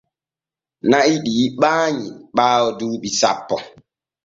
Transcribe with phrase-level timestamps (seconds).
[0.89, 3.55] Na’i ɗi ɓaanyi ɓaawo duuɓi sappo.